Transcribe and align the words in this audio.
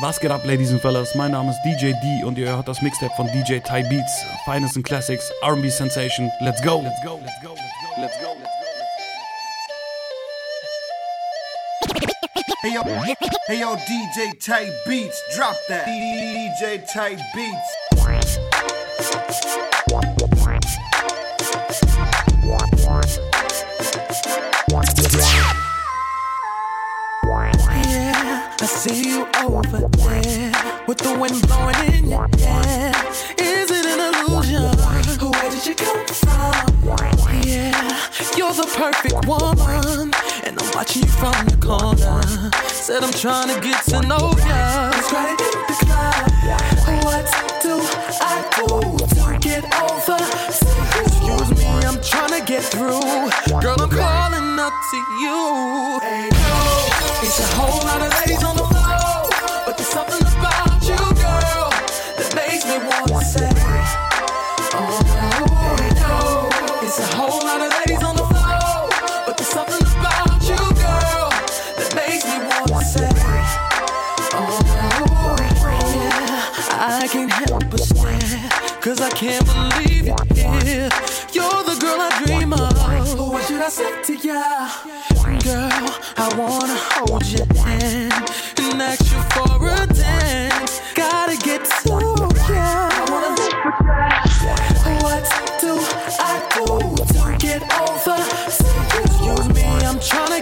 Was 0.00 0.18
geht 0.18 0.32
ab, 0.32 0.44
Ladies 0.44 0.72
and 0.72 0.80
Fellas? 0.80 1.14
Mein 1.14 1.30
Name 1.30 1.50
ist 1.50 1.60
DJ 1.62 1.92
D 1.92 2.24
und 2.24 2.36
ihr 2.36 2.48
hört 2.48 2.66
das 2.66 2.82
Mixtape 2.82 3.14
von 3.14 3.26
DJ 3.28 3.58
Thai 3.60 3.82
Beats, 3.84 4.24
Finest 4.44 4.76
and 4.76 4.84
Classics, 4.84 5.32
R&B 5.40 5.70
Sensation. 5.70 6.30
Let's 6.40 6.60
go! 6.62 6.82
Let's 6.82 7.00
go! 7.04 7.20
Let's 7.22 7.40
go! 7.40 7.54
Let's 7.96 8.20
go! 8.20 8.36
Let's 8.40 8.42
go! 8.42 8.64
Hey 12.62 12.74
yo, 12.74 12.82
hey 13.46 13.60
yo, 13.60 13.76
DJ 13.76 14.38
Thai 14.44 14.70
Beats, 14.86 15.22
drop 15.36 15.54
that. 15.68 15.86
DJ 15.86 16.84
Thai 16.92 17.16
Beats. 17.34 17.83
from 41.24 41.46
the 41.46 41.56
corner. 41.56 42.20
Said 42.68 43.02
I'm 43.02 43.12
trying 43.12 43.48
to 43.48 43.58
get 43.60 43.82
to 43.84 44.02
know 44.02 44.43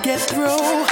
get 0.03 0.21
through. 0.21 0.92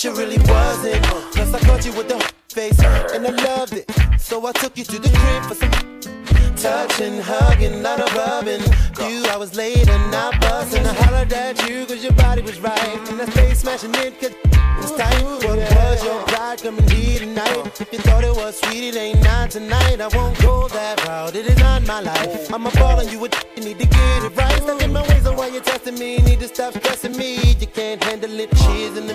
She 0.00 0.08
you 0.08 0.14
really 0.14 0.38
wasn't. 0.48 1.02
Plus, 1.04 1.52
I 1.52 1.60
caught 1.60 1.84
you 1.84 1.92
with 1.92 2.08
the 2.08 2.18
face, 2.48 2.80
and 3.12 3.26
I 3.26 3.30
loved 3.44 3.74
it. 3.74 3.84
So 4.18 4.46
I 4.46 4.52
took 4.52 4.78
you 4.78 4.84
to 4.84 4.98
the 4.98 5.10
crib 5.10 5.42
for 5.44 5.54
some 5.54 6.56
touching, 6.56 7.20
hugging, 7.20 7.82
not 7.82 8.00
a 8.00 8.14
rubbing. 8.16 8.62
Few 8.96 9.26
hours 9.26 9.54
later, 9.54 9.98
not 10.08 10.40
busting. 10.40 10.86
I 10.86 10.94
hollered 10.94 11.30
at 11.34 11.68
you 11.68 11.84
cause 11.84 12.02
your 12.02 12.14
body 12.14 12.40
was 12.40 12.58
right. 12.60 13.10
And 13.10 13.20
I 13.20 13.26
face 13.26 13.60
smashing 13.60 13.94
it 13.96 14.18
cause 14.18 14.30
it 14.30 14.46
was 14.78 14.92
tight. 14.96 15.22
What 15.22 15.58
was 15.58 16.02
your 16.02 16.22
pride 16.28 16.62
coming 16.62 16.88
here 16.88 17.20
tonight? 17.20 17.78
If 17.78 17.92
you 17.92 17.98
thought 17.98 18.24
it 18.24 18.34
was 18.34 18.58
sweet, 18.58 18.88
it 18.88 18.96
ain't 18.96 19.22
not 19.22 19.50
tonight. 19.50 20.00
I 20.00 20.08
won't 20.16 20.38
go 20.40 20.66
that 20.68 21.06
route, 21.06 21.36
it 21.36 21.46
is 21.46 21.58
not 21.58 21.86
my 21.86 22.00
life. 22.00 22.50
I'm 22.50 22.66
a 22.66 22.70
ball 22.70 23.00
and 23.00 23.12
you 23.12 23.18
would 23.18 23.36
need 23.58 23.78
to 23.78 23.86
get 23.86 24.24
it 24.24 24.34
right. 24.34 24.62
Stuck 24.62 24.82
in 24.82 24.94
my 24.94 25.06
ways, 25.08 25.28
why 25.28 25.48
you 25.48 25.60
testing 25.60 25.98
me? 25.98 26.22
Need 26.22 26.40
to 26.40 26.48
stop 26.48 26.72
stressing 26.72 27.16
me. 27.18 27.36
You 27.60 27.66
can't 27.66 28.02
handle 28.02 28.40
it, 28.40 28.50
cheers 28.56 28.96
and 28.96 29.09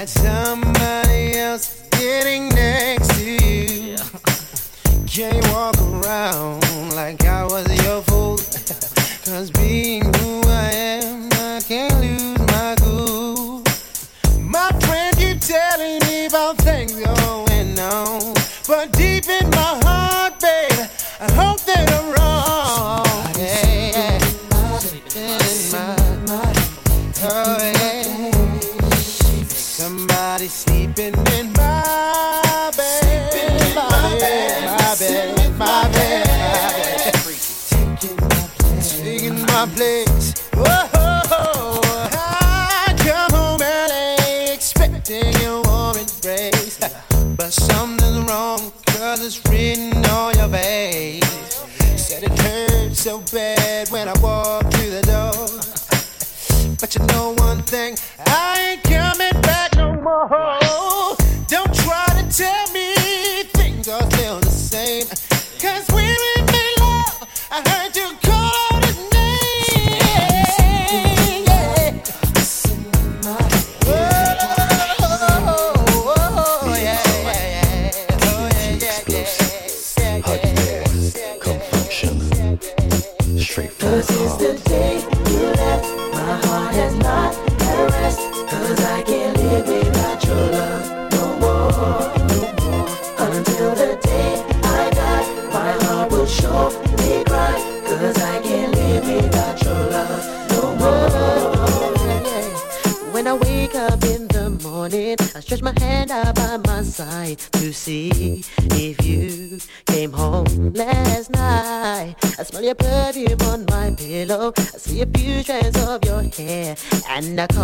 that 0.00 0.08
somebody 0.08 1.36
else 1.36 1.86
getting 1.90 2.48
next 2.48 3.08
to 3.16 3.22
you. 3.22 3.92
Yeah. 3.92 4.04
Can't 5.06 5.46
walk 5.52 5.76
around 5.78 6.94
like 6.94 7.22
I 7.26 7.44
was 7.44 7.66
your 7.84 8.00
fool. 8.04 8.36
Cause 9.26 9.50
being 9.50 9.99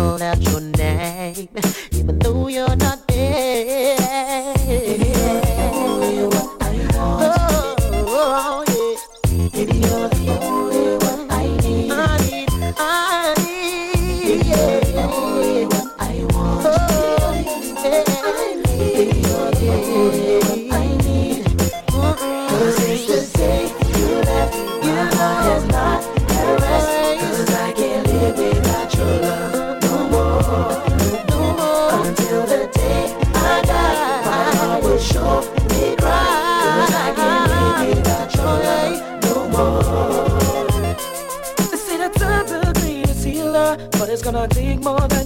call 0.07 0.23
out 0.23 0.41
your 0.41 0.61
name, 0.61 1.49
even 1.91 2.17
though 2.19 2.47
you're 2.47 2.75
not 2.77 3.05
there. 3.07 3.97
gonna 44.31 44.45
take 44.49 44.83
more 44.83 45.16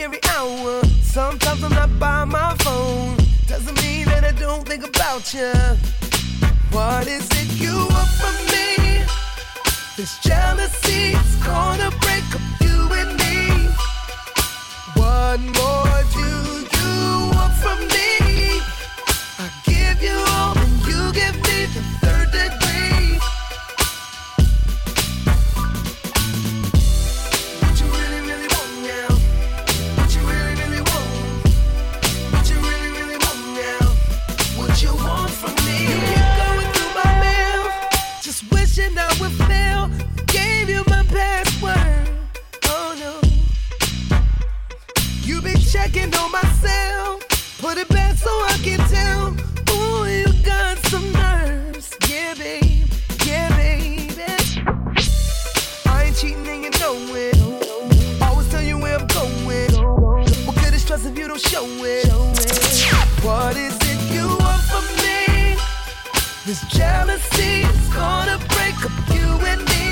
every 0.00 0.20
hour? 0.36 0.82
Sometimes 1.02 1.62
I'm 1.62 1.72
not 1.72 1.98
by 1.98 2.24
my 2.24 2.54
phone. 2.60 3.16
Doesn't 3.46 3.80
mean 3.82 4.06
that 4.06 4.24
I 4.24 4.32
don't 4.32 4.66
think 4.66 4.86
about 4.86 5.32
you. 5.32 5.52
What 6.70 7.06
is 7.06 7.28
it 7.32 7.48
you 7.60 7.76
want 7.76 8.10
from 8.20 8.36
me? 8.52 9.04
This 9.96 10.18
jealousy's 10.18 11.36
gonna 11.36 11.90
break 12.02 12.26
up 12.34 12.42
you 12.60 12.78
and 13.00 13.12
me. 13.22 13.68
What 14.94 15.40
more 15.40 15.98
do 16.16 16.28
you 16.78 17.30
want 17.32 17.54
from 17.62 17.78
me? 17.94 18.60
I 19.38 19.48
give 19.64 20.02
you 20.02 20.18
all 20.34 20.55
so 48.26 48.32
I 48.54 48.58
can 48.66 48.80
tell. 48.96 49.22
Ooh, 49.74 50.04
you 50.20 50.26
got 50.42 50.76
some 50.90 51.06
nerves. 51.12 51.88
Yeah, 52.10 52.34
babe. 52.34 52.88
Yeah, 53.24 53.48
baby. 53.56 54.08
I 55.86 56.04
ain't 56.06 56.16
cheating 56.16 56.48
and 56.48 56.64
you 56.64 56.72
know 56.82 56.96
it. 57.24 57.36
Always 58.22 58.48
tell 58.50 58.64
you 58.70 58.78
where 58.78 58.98
I'm 58.98 59.06
going. 59.18 59.72
What 60.46 60.56
good 60.60 60.74
is 60.74 60.84
trust 60.84 61.06
if 61.06 61.16
you 61.16 61.28
don't 61.28 61.40
show 61.52 61.66
it? 61.94 62.08
What 63.26 63.56
is 63.56 63.76
it 63.90 64.00
you 64.14 64.26
want 64.42 64.62
from 64.70 64.86
me? 65.04 65.56
This 66.46 66.60
jealousy 66.78 67.52
is 67.72 67.88
gonna 67.94 68.38
break 68.54 68.78
up 68.88 68.96
you 69.14 69.28
and 69.52 69.62
me. 69.72 69.86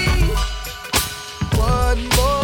What 1.59 1.97
more 2.17 2.44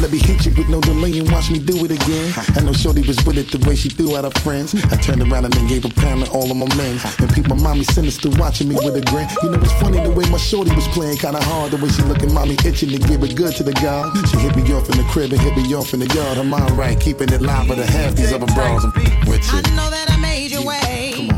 let 0.00 0.10
me 0.10 0.18
hit 0.18 0.44
you 0.44 0.52
with 0.56 0.68
no 0.68 0.80
delay 0.80 1.18
and 1.18 1.30
watch 1.30 1.50
me 1.50 1.58
do 1.58 1.84
it 1.84 1.90
again. 1.90 2.32
I 2.56 2.60
know 2.60 2.72
shorty 2.72 3.02
was 3.06 3.22
with 3.24 3.38
it 3.38 3.50
the 3.50 3.58
way 3.68 3.76
she 3.76 3.88
threw 3.88 4.16
out 4.16 4.24
her 4.24 4.40
friends. 4.40 4.74
I 4.74 4.96
turned 4.96 5.22
around 5.22 5.44
and 5.44 5.54
then 5.54 5.66
gave 5.66 5.84
a 5.84 5.88
pound 5.88 6.24
to 6.24 6.30
all 6.32 6.50
of 6.50 6.56
my 6.56 6.68
men. 6.76 6.98
And 7.18 7.30
people, 7.32 7.56
mommy 7.56 7.84
sinister 7.84 8.30
watching 8.38 8.68
me 8.68 8.76
with 8.76 8.96
a 8.96 9.02
grin. 9.10 9.28
You 9.42 9.50
know, 9.50 9.60
it's 9.60 9.72
funny 9.80 10.00
the 10.00 10.10
way 10.10 10.28
my 10.30 10.38
shorty 10.38 10.74
was 10.74 10.88
playing 10.88 11.18
kinda 11.18 11.42
hard. 11.44 11.72
The 11.72 11.76
way 11.78 11.88
she 11.88 12.02
looking 12.02 12.32
mommy 12.32 12.56
itching 12.64 12.90
to 12.90 12.98
give 12.98 13.22
it 13.22 13.36
good 13.36 13.54
to 13.56 13.62
the 13.62 13.72
God. 13.74 14.16
She 14.28 14.36
hit 14.38 14.56
me 14.56 14.62
off 14.72 14.88
in 14.90 14.96
the 14.96 15.06
crib 15.10 15.32
and 15.32 15.40
hit 15.40 15.56
me 15.56 15.74
off 15.74 15.94
in 15.94 16.00
the 16.00 16.08
yard. 16.14 16.36
Her 16.36 16.44
mind 16.44 16.72
right, 16.72 16.98
keeping 16.98 17.28
it 17.30 17.40
live 17.40 17.68
with 17.68 17.78
the 17.78 17.86
half 17.86 18.14
these 18.14 18.32
other 18.32 18.46
bras. 18.46 18.84
I'm 18.84 18.92
with 19.26 19.44
you. 19.52 19.58
I 19.58 19.62
know 19.76 19.90
that 19.90 20.10
I 20.10 20.16
made 20.16 20.50
you 20.50 20.64
wait 20.64 21.35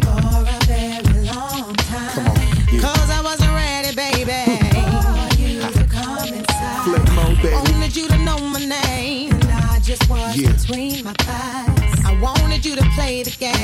play 12.98 13.22
the 13.22 13.30
game. 13.38 13.58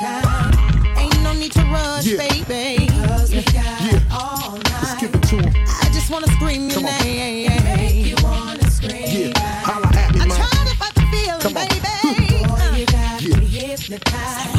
Time. 0.00 0.98
Ain't 0.98 1.22
no 1.22 1.32
need 1.34 1.52
to 1.52 1.62
rush, 1.64 2.04
Yeah. 2.04 2.18
baby. 2.18 2.86
Cause 3.06 3.30
we 3.30 3.42
got 3.42 3.80
Yeah. 3.80 4.00
all 4.12 4.52
Let's 4.58 4.92
night. 4.92 5.00
give 5.00 5.14
it 5.14 5.22
to 5.30 5.36
him. 5.36 5.54
I 5.82 5.88
just 5.92 6.10
wanna 6.10 6.28
scream 6.36 6.68
your 6.68 6.78
on. 6.78 6.84
name. 6.84 7.50
Make 7.64 8.06
you 8.06 8.16
wanna 8.22 8.70
scream. 8.70 9.32
Yeah, 9.34 9.62
holla 9.64 9.86
at 9.96 10.14
me, 10.14 10.20
I'm 10.20 10.28
ma. 10.28 10.34
trying 10.36 10.66
to 10.68 10.76
fight 10.76 10.94
the 10.94 11.06
feeling, 11.12 11.40
Come 11.40 11.56
on. 11.56 11.68
baby. 11.68 12.44
Boy, 12.46 12.78
you 12.78 12.86
got 12.86 13.22
Yeah. 13.22 13.36
me 13.36 13.46
hypnotized. 13.46 14.55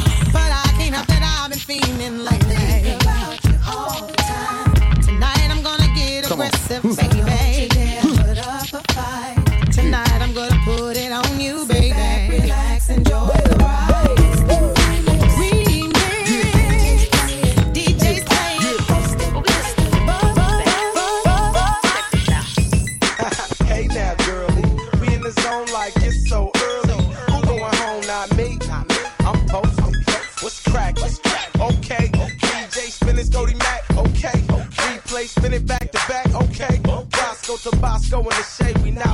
Spin 33.18 33.32
Cody 33.32 33.54
Mac. 33.54 33.90
Okay. 33.96 34.38
Replay, 34.78 35.26
spin 35.26 35.52
it 35.52 35.66
back 35.66 35.90
to 35.90 35.98
back. 36.08 36.26
Okay. 36.34 36.78
Bosco 36.84 37.56
to 37.56 37.76
Bosco 37.78 38.20
in 38.20 38.28
the 38.28 38.42
shade. 38.42 38.78
We 38.78 38.90
not 38.92 39.07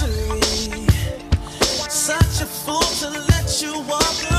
Misery. 0.00 0.86
Such 1.88 2.42
a 2.42 2.46
fool 2.46 2.80
to 2.80 3.10
let 3.10 3.62
you 3.62 3.80
walk 3.88 4.30
away 4.30 4.37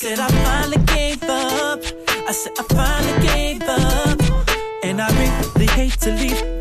said 0.00 0.18
I 0.18 0.28
finally 0.28 0.82
gave 0.86 1.22
up. 1.24 1.82
I 2.26 2.32
said 2.32 2.52
I 2.58 2.62
finally 2.72 3.26
gave 3.26 3.62
up. 3.68 4.18
And 4.82 4.98
I 4.98 5.08
really 5.18 5.66
hate 5.66 6.00
to 6.00 6.10
leave 6.12 6.59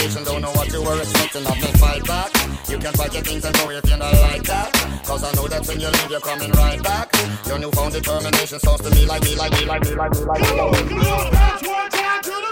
expectation. 0.00 0.24
Don't 0.24 0.42
know 0.42 0.50
what 0.52 0.72
you 0.72 0.82
were 0.82 0.98
expecting 0.98 1.46
of 1.46 1.56
me. 1.56 1.72
Fight 1.78 2.04
back. 2.06 2.30
You 2.68 2.78
can 2.78 2.92
fight 2.94 3.12
your 3.12 3.22
things 3.22 3.44
and 3.44 3.54
go 3.56 3.70
if 3.70 3.88
you're 3.88 3.98
not 3.98 4.12
like 4.12 4.42
that. 4.44 4.72
Cause 5.04 5.24
I 5.24 5.32
know 5.34 5.48
that 5.48 5.66
when 5.66 5.80
you 5.80 5.88
leave, 5.88 6.10
you're 6.10 6.20
coming 6.20 6.50
right 6.52 6.82
back. 6.82 7.12
Your 7.46 7.58
newfound 7.58 7.92
determination 7.92 8.58
sounds 8.60 8.80
to 8.82 8.90
me 8.90 9.06
like 9.06 9.22
me, 9.24 9.36
like 9.36 9.52
me, 9.52 9.64
like 9.66 9.82
me, 9.84 9.94
like 9.94 10.12
me, 10.12 10.20
like 10.20 10.40
me. 10.40 10.40
Like 10.40 10.40
me. 10.40 10.46
Come 10.46 10.60
on, 10.60 10.88
come 10.88 10.98
on, 11.00 11.32
that's 11.32 11.66
one 11.66 11.90
time 11.90 12.22
to 12.22 12.30
the 12.30 12.49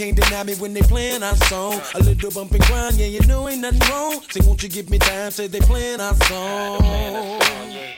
can't 0.00 0.16
deny 0.16 0.42
me 0.44 0.54
when 0.54 0.72
they 0.72 0.80
playing 0.80 1.22
our 1.22 1.36
song. 1.52 1.78
A 1.94 2.00
little 2.00 2.30
bump 2.30 2.52
and 2.52 2.64
grind, 2.64 2.96
yeah, 2.96 3.04
you 3.04 3.20
know 3.26 3.46
ain't 3.50 3.60
nothing 3.60 3.86
wrong. 3.90 4.22
Say, 4.30 4.40
won't 4.46 4.62
you 4.62 4.70
give 4.70 4.88
me 4.88 4.98
time? 4.98 5.30
Say 5.30 5.46
they 5.46 5.60
playing 5.60 6.00
our 6.00 6.14
song. 6.24 7.38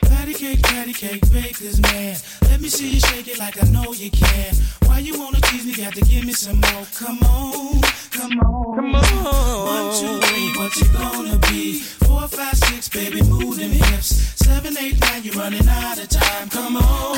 Patty 0.01 0.33
cake, 0.33 0.61
patty 0.63 0.91
cake, 0.91 1.21
bake 1.31 1.57
this 1.59 1.79
man. 1.79 2.17
Let 2.49 2.59
me 2.59 2.67
see 2.67 2.95
you 2.95 2.99
shake 2.99 3.29
it 3.29 3.39
like 3.39 3.55
I 3.63 3.69
know 3.69 3.93
you 3.93 4.11
can. 4.11 4.53
Why 4.85 4.99
you 4.99 5.17
wanna 5.17 5.39
tease 5.39 5.65
me? 5.65 5.75
Got 5.75 5.93
to 5.93 6.01
give 6.01 6.25
me 6.25 6.33
some 6.33 6.59
more. 6.59 6.85
Come 6.93 7.19
on, 7.23 7.81
come 8.11 8.37
on, 8.37 8.75
come 8.75 8.95
on. 8.95 9.65
One, 9.71 9.95
two, 9.95 10.27
three, 10.27 10.47
what 10.57 10.75
you 10.75 10.87
gonna 10.91 11.39
be? 11.47 11.79
Four, 12.03 12.27
five, 12.27 12.57
six, 12.57 12.89
baby, 12.89 13.21
move 13.21 13.55
them 13.55 13.71
hips. 13.71 14.09
Seven, 14.43 14.77
eight, 14.77 14.99
nine, 14.99 15.23
you're 15.23 15.35
running 15.35 15.65
out 15.69 15.97
of 15.97 16.09
time. 16.09 16.49
Come 16.49 16.75
on. 16.75 17.12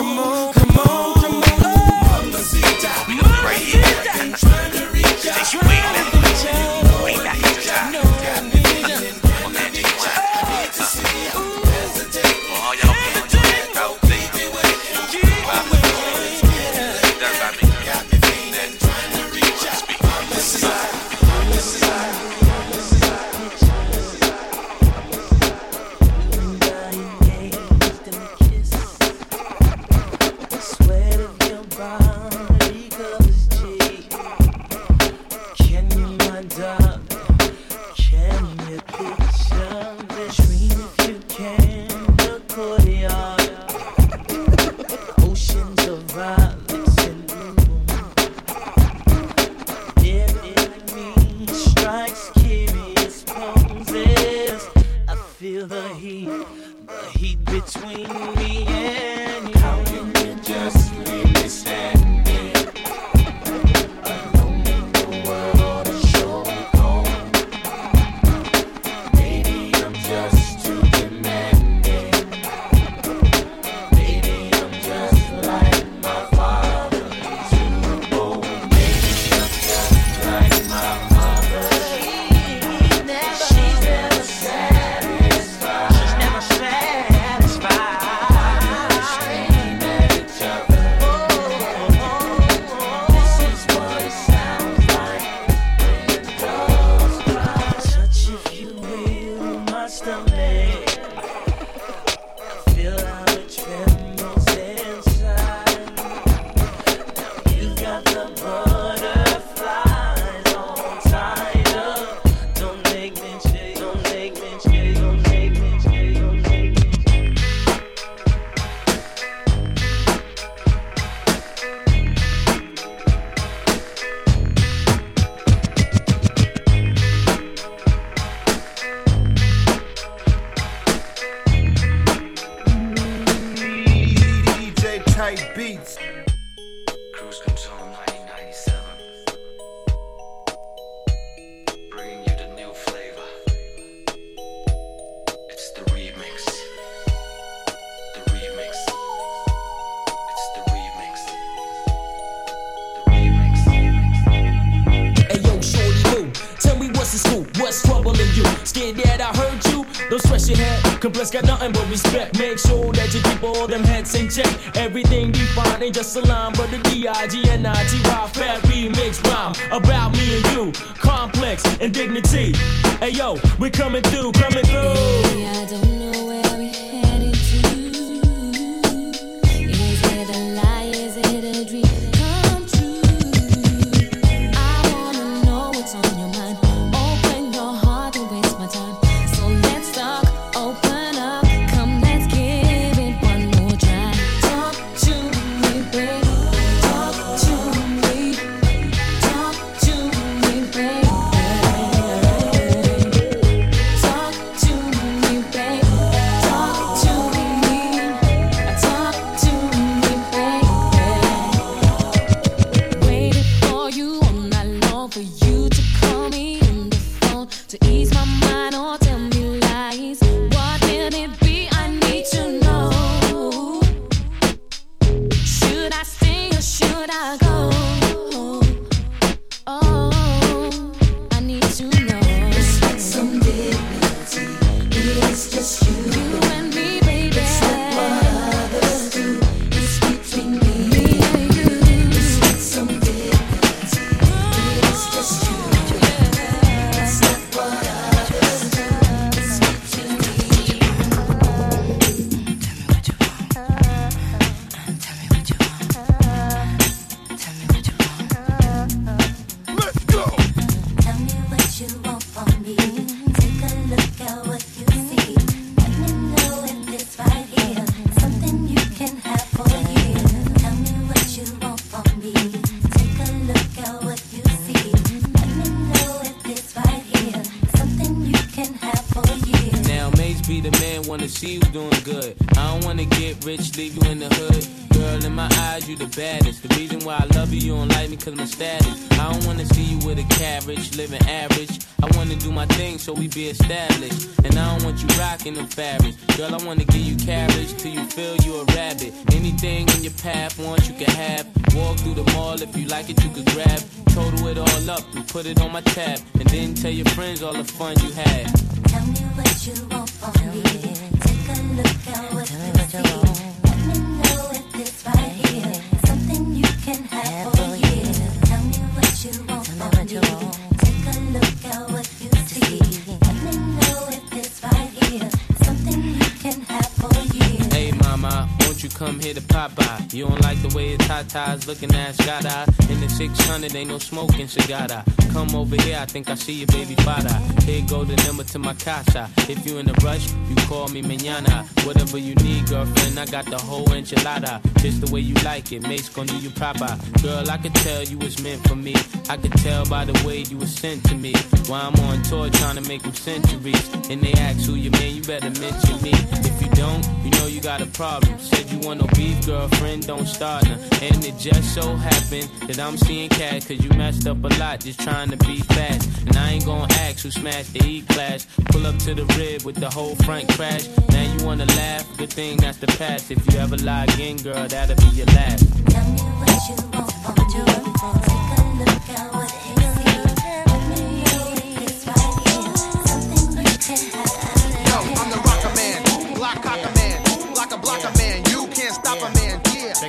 To 329.36 329.42
pop 329.42 329.76
by? 329.76 330.06
You 330.12 330.28
don't 330.28 330.42
like 330.42 330.62
the 330.62 330.74
way 330.76 330.90
your 330.90 330.98
tatas 331.00 331.68
looking 331.68 331.94
at 331.94 332.16
shot 332.24 332.46
In 332.90 333.00
the 333.02 333.10
600 333.10 333.76
ain't 333.76 333.90
no 333.90 334.00
smoking 334.00 334.48
cigar. 334.48 335.04
Come 335.32 335.54
over 335.56 335.76
here, 335.82 335.98
I 336.00 336.06
think 336.06 336.30
I 336.30 336.36
see 336.36 336.54
your 336.54 336.68
baby 336.68 336.96
father. 336.96 337.34
Here 337.64 337.84
go 337.90 338.04
the 338.04 338.16
number 338.26 338.44
to 338.46 338.60
my 338.60 338.74
casa. 338.76 339.30
If 339.50 339.66
you 339.66 339.78
in 339.80 339.90
a 339.90 339.94
rush, 340.04 340.32
you 340.32 340.56
call 340.68 340.88
me 340.88 341.02
mañana. 341.02 341.66
Whatever 341.86 342.18
you 342.18 342.36
need, 342.36 342.68
girlfriend, 342.68 343.20
I 343.20 343.26
got 343.26 343.46
the 343.46 343.58
whole 343.58 343.86
enchilada. 343.88 344.62
Just 344.82 345.02
the 345.02 345.12
way 345.12 345.20
you 345.20 345.34
like 345.44 345.72
it, 345.72 345.82
mate's 345.82 346.10
gonna 346.10 346.28
do 346.28 346.38
you 346.38 346.52
proper. 346.52 346.98
Girl, 347.22 347.50
I 347.50 347.58
could 347.58 347.76
tell 347.76 348.04
you 348.04 348.18
was 348.20 348.42
meant 348.42 348.66
for 348.68 348.76
me. 348.76 348.96
I 349.30 349.38
could 349.38 349.54
tell 349.54 349.86
by 349.86 350.06
the 350.06 350.16
way 350.26 350.40
you 350.50 350.58
was 350.58 350.74
sent 350.74 351.04
to 351.10 351.16
me. 351.16 351.34
While 351.68 351.90
I'm 351.90 352.00
on 352.06 352.24
tour 352.24 352.50
trying 352.50 352.76
to 352.76 352.88
make 352.88 353.02
them 353.04 353.14
centuries. 353.14 353.94
And 354.10 354.22
they 354.22 354.34
ask 354.34 354.66
who 354.66 354.76
you 354.76 354.92
man, 354.92 355.16
you 355.16 355.24
better 355.24 355.50
mention 355.60 356.02
me. 356.02 356.12
If 356.48 356.62
you 356.62 356.70
don't, 356.70 357.04
you 357.24 357.32
know 357.32 357.48
you 357.48 357.60
got 357.60 357.82
a 357.82 357.88
problem. 357.88 358.40
Said 358.40 358.70
you 358.72 358.80
want 358.80 359.02
no 359.02 359.08
beef, 359.16 359.35
girlfriend, 359.44 360.08
don't 360.08 360.28
start 360.28 360.64
now. 360.66 360.78
And 361.02 361.24
it 361.26 361.38
just 361.38 361.74
so 361.74 361.96
happened 361.96 362.50
that 362.68 362.80
I'm 362.80 362.98
seeing 362.98 363.30
cat 363.30 363.66
cause 363.68 363.84
you 363.84 363.90
messed 363.92 364.28
up 364.28 364.44
a 364.44 364.48
lot 364.60 364.82
just 364.82 365.00
trying 365.00 365.30
to 365.32 365.38
be 365.38 365.60
fast. 365.60 366.10
And 366.28 366.38
I 366.38 366.52
ain't 366.54 366.66
gonna 366.66 366.94
ask 366.96 367.24
who 367.24 367.32
smashed 367.32 367.74
the 367.74 367.84
E 367.86 368.02
class. 368.02 368.46
Pull 368.72 368.86
up 368.86 368.98
to 369.00 369.14
the 369.14 369.26
rib 369.38 369.64
with 369.64 369.76
the 369.76 369.90
whole 369.90 370.16
front 370.18 370.48
crash. 370.50 370.88
Now 371.10 371.24
you 371.24 371.46
wanna 371.46 371.66
laugh, 371.66 372.06
good 372.18 372.32
thing 372.32 372.58
that's 372.58 372.78
the 372.78 372.88
past. 372.88 373.32
If 373.32 373.40
you 373.52 373.60
ever 373.60 373.78
lie 373.78 374.06
again, 374.06 374.38
girl, 374.38 374.68
that'll 374.68 374.96
be 374.96 375.18
your 375.18 375.28
last. 375.28 375.66
Tell 375.90 376.06
me 376.12 376.22
what 376.42 376.70
you 376.70 376.76
want 376.94 377.12
from 377.22 377.36
me. 377.36 377.94
Take 378.26 378.60
a 378.60 378.64
look 378.80 379.10
at 379.20 379.35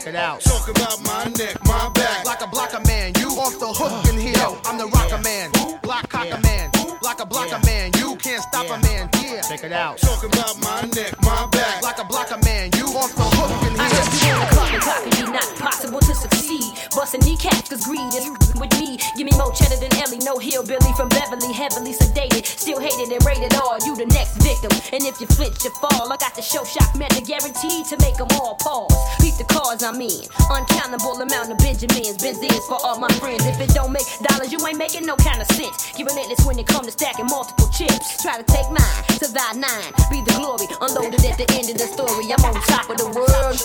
check 0.07 0.15
it 0.15 0.21
out. 0.21 0.41
Talk 0.41 0.69
about 0.69 1.03
my 1.03 1.25
neck, 1.37 1.57
my 1.65 1.91
back. 1.95 2.25
Block 2.25 2.41
a 2.43 2.47
blocker 2.47 2.81
man, 2.87 3.13
you 3.19 3.29
off 3.39 3.59
the 3.59 3.67
hook 3.67 3.91
uh, 3.91 4.11
in 4.11 4.19
here. 4.19 4.37
Yo, 4.37 4.59
I'm 4.65 4.79
the 4.79 4.87
rocker 4.87 5.19
man, 5.23 5.51
block 5.83 6.09
cocker 6.09 6.41
man, 6.43 6.71
block 7.01 7.21
a 7.21 7.27
blocker 7.27 7.59
man. 7.67 7.91
You 7.99 8.17
can't 8.17 8.43
stop 8.43 8.67
a 8.67 8.79
man. 8.83 9.11
Yeah, 9.23 9.43
check 9.43 9.65
it 9.65 9.73
out. 9.73 9.99
Talk 9.99 10.23
about 10.23 10.59
my 10.61 10.83
neck, 10.95 11.15
my 11.23 11.47
back. 11.51 11.81
Block 11.81 11.99
a 11.99 12.05
blocker 12.05 12.39
man, 12.45 12.71
you 12.77 12.87
off 12.95 13.15
the 13.17 13.27
hook 13.27 13.51
in 13.67 13.75
here. 13.75 13.83
I 13.83 13.89
here. 13.89 13.99
just 13.99 14.11
be 14.15 14.31
on 14.31 14.41
the 14.41 14.49
clock 14.55 14.73
and 14.73 14.83
clock 14.83 15.03
and 15.03 15.15
be 15.17 15.23
not 15.33 15.49
possible 15.59 16.01
to 16.01 16.15
succeed. 16.15 16.71
Busting 16.95 17.23
kneecaps 17.27 17.69
cause 17.69 17.85
greed 17.85 18.15
is 18.15 18.31
with 18.55 18.73
me. 18.79 18.99
Give 19.17 19.27
me 19.27 19.35
more 19.37 19.53
cheddar 19.53 19.77
than 19.77 19.91
Ellie, 19.99 20.23
no 20.23 20.39
hillbilly 20.39 20.93
from 20.95 21.09
Beverly, 21.09 21.53
heavily 21.53 21.93
sedated. 21.93 22.36
Still 22.67 22.83
hated 22.83 23.15
and 23.15 23.23
rated 23.23 23.55
all, 23.63 23.79
you 23.87 23.95
the 23.95 24.11
next 24.11 24.43
victim. 24.43 24.75
And 24.91 25.07
if 25.07 25.23
you 25.23 25.31
flinch, 25.39 25.63
you 25.63 25.71
fall. 25.79 26.11
I 26.11 26.17
got 26.19 26.35
the 26.35 26.43
show 26.43 26.67
shock 26.67 26.99
method 26.99 27.23
guaranteed 27.23 27.87
to 27.87 27.97
make 28.03 28.19
them 28.19 28.27
all 28.43 28.59
pause. 28.59 28.91
Beat 29.23 29.39
the 29.39 29.47
cars 29.47 29.87
I'm 29.87 30.03
in. 30.03 30.27
Uncountable 30.51 31.15
amount 31.23 31.55
of 31.55 31.63
Benjamins, 31.63 32.19
Benzes 32.19 32.59
for 32.67 32.75
all 32.83 32.99
my 32.99 33.07
friends. 33.23 33.47
If 33.47 33.63
it 33.63 33.71
don't 33.71 33.95
make 33.95 34.03
dollars, 34.19 34.51
you 34.51 34.59
ain't 34.67 34.83
making 34.83 35.07
no 35.07 35.15
kind 35.15 35.39
of 35.39 35.47
sense. 35.55 35.95
You 35.95 36.11
relentless 36.11 36.43
when 36.43 36.59
it 36.59 36.67
come 36.67 36.83
to 36.83 36.91
stacking 36.91 37.31
multiple 37.31 37.71
chips. 37.71 38.19
Try 38.19 38.43
to 38.43 38.47
take 38.51 38.67
mine, 38.67 39.03
survive 39.15 39.55
nine, 39.55 39.95
be 40.11 40.27
the 40.27 40.35
glory. 40.35 40.67
Unloaded 40.83 41.23
at 41.23 41.39
the 41.39 41.47
end 41.55 41.71
of 41.71 41.79
the 41.79 41.87
story. 41.87 42.27
I'm 42.35 42.43
on 42.43 42.59
top 42.67 42.91
of 42.91 42.99
the 42.99 43.07
world. 43.15 43.63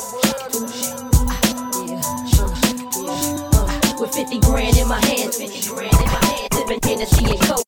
Uh, 3.50 3.98
with 3.98 4.14
50 4.14 4.38
grand 4.46 4.78
in 4.78 4.88
my 4.88 5.02
hands, 5.10 5.42
50 5.42 5.74
grand 5.74 5.90
in 5.90 6.06
my 6.06 6.22
hands, 6.22 6.54
sipping 6.54 6.80
Tennessee 6.86 7.26
and 7.26 7.42
Coke, 7.42 7.50
give 7.50 7.58
you 7.58 7.61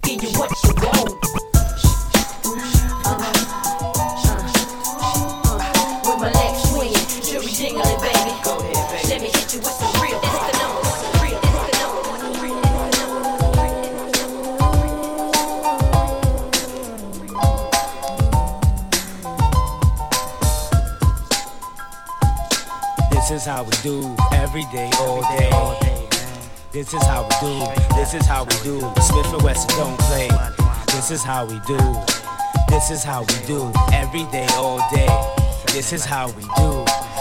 how 28.44 28.58
we 28.58 28.64
do. 28.64 29.02
Smith 29.02 29.34
and 29.34 29.42
Wesson 29.42 29.70
don't 29.78 30.00
play. 30.00 30.30
This 30.88 31.12
is 31.12 31.24
how 31.24 31.46
we 31.46 31.60
do. 31.68 31.78
This 32.70 32.92
is 32.92 33.04
how 33.04 33.22
we 33.22 33.48
do 33.48 33.72
every 33.94 34.26
day, 34.32 34.48
all 34.54 34.80
day. 34.92 35.08
This 35.68 35.94
is 35.94 36.04
how 36.06 36.28
we 36.32 36.44
do. 36.58 37.13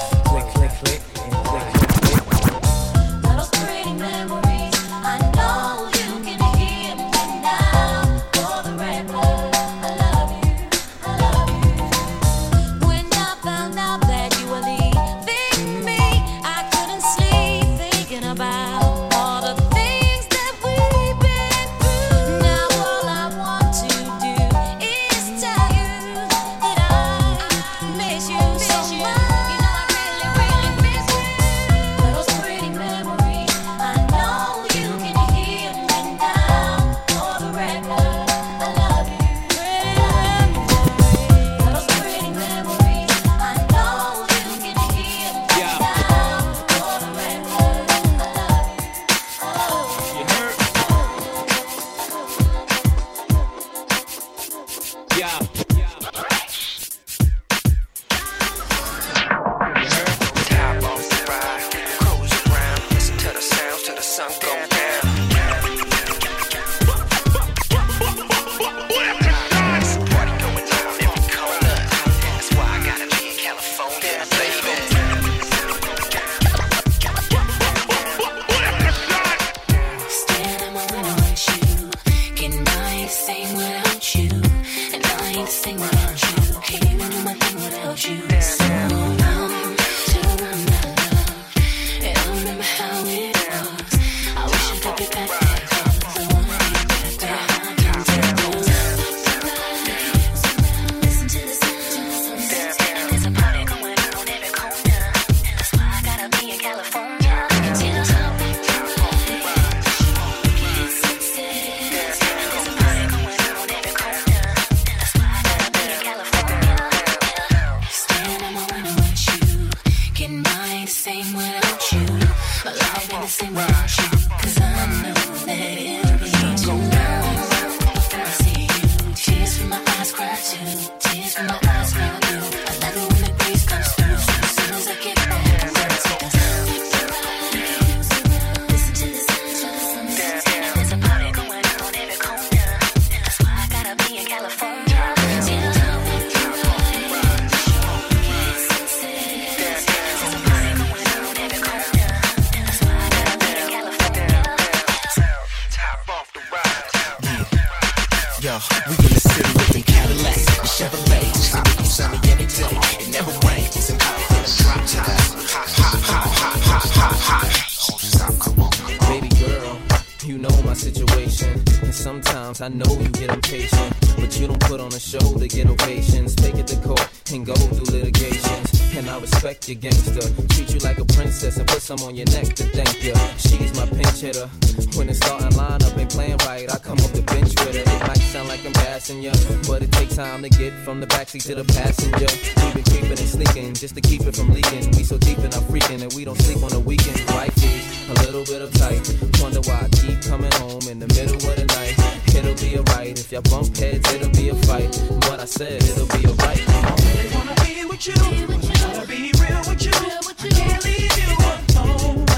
Situation. 171.12 171.62
And 171.82 171.94
sometimes 171.94 172.60
I 172.60 172.68
know 172.68 172.90
you 172.98 173.08
get 173.08 173.30
impatient. 173.30 173.96
But 174.16 174.38
you 174.38 174.46
don't 174.46 174.60
put 174.60 174.80
on 174.80 174.92
a 174.92 175.00
show 175.00 175.18
to 175.18 175.48
get 175.48 175.66
ovations. 175.68 176.34
Take 176.34 176.54
it 176.56 176.66
to 176.68 176.76
court 176.76 177.08
and 177.32 177.44
go 177.44 177.54
through 177.54 177.98
litigations. 177.98 178.96
And 178.96 179.08
I 179.08 179.18
respect 179.18 179.68
your 179.68 179.76
gangster. 179.76 180.28
Treat 180.54 180.72
you 180.72 180.80
like 180.80 180.98
a 180.98 181.04
princess 181.04 181.56
and 181.56 181.66
put 181.66 181.82
some 181.82 182.00
on 182.00 182.14
your 182.14 182.26
neck 182.26 182.54
to 182.54 182.64
thank 182.64 183.02
you. 183.02 183.14
She's 183.38 183.74
my 183.76 183.86
pinch 183.86 184.20
hitter. 184.20 184.48
When 184.96 185.06
the 185.06 185.14
starting 185.14 185.56
lineup 185.58 185.98
ain't 185.98 186.10
playing 186.10 186.38
right, 186.46 186.72
I 186.72 186.78
come 186.78 186.98
off 186.98 187.12
the 187.12 187.22
bench 187.22 187.50
with 187.60 187.74
her. 187.74 187.82
It 187.82 188.00
might 188.06 188.18
sound 188.18 188.48
like 188.48 188.64
I'm 188.64 188.72
passing 188.72 189.22
you, 189.22 189.32
but 189.66 189.82
it 189.82 189.90
takes 189.92 190.16
time 190.16 190.42
to 190.42 190.50
get 190.50 190.72
from 190.84 191.00
the 191.00 191.06
backseat 191.06 191.44
to 191.46 191.54
the 191.54 191.64
passenger. 191.64 192.28
We 192.62 192.72
been 192.74 192.84
creeping 192.84 193.18
and 193.18 193.28
sneaking 193.36 193.74
just 193.74 193.94
to 193.94 194.00
keep 194.00 194.22
it 194.22 194.36
from 194.36 194.52
leaking. 194.52 194.90
We 194.92 195.04
so 195.04 195.18
deep 195.18 195.38
in 195.38 195.52
our 195.54 195.64
freaking 195.72 196.02
and 196.02 196.12
we 196.12 196.24
don't 196.24 196.40
sleep 196.42 196.62
on 196.62 196.70
the 196.70 196.80
weekend. 196.80 197.18
Wifey, 197.32 197.80
a 198.12 198.14
little 198.26 198.44
bit 198.44 198.60
of 198.60 198.72
tight. 198.74 199.00
Wonder 199.40 199.60
why 199.64 199.80
I 199.84 199.88
keep 199.88 200.20
coming 200.22 200.52
home 200.60 200.86
in 200.88 200.98
the 201.06 201.14
middle 201.14 201.36
of 201.36 201.56
the 201.56 201.64
night. 201.66 201.96
It'll 202.34 202.54
be 202.54 202.78
alright 202.78 203.18
if 203.18 203.32
y'all 203.32 203.42
bump 203.42 203.76
heads. 203.76 204.12
It'll 204.12 204.30
be 204.30 204.50
a 204.50 204.54
fight. 204.66 204.94
What 205.26 205.40
I 205.40 205.44
said, 205.44 205.82
it'll 205.82 206.06
be 206.06 206.26
alright. 206.26 206.62
really 207.02 207.34
wanna 207.34 207.54
be 207.64 207.84
with 207.84 208.06
you. 208.06 208.14
Wanna 208.48 209.06
be 209.06 209.32
real 209.40 209.62
with 209.66 209.82
you. 209.84 209.92
I 209.92 210.48
can't 210.48 210.84
leave 210.84 211.18
you 211.18 211.36
alone. 211.74 212.31